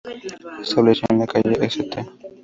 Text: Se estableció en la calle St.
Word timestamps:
Se 0.55 0.61
estableció 0.69 1.05
en 1.11 1.19
la 1.19 1.27
calle 1.27 1.63
St. 1.67 2.03